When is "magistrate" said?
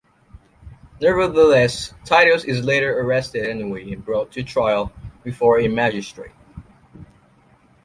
5.67-6.31